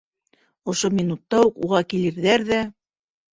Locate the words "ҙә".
2.49-2.59